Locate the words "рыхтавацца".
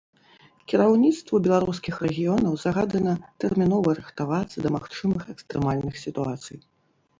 4.01-4.57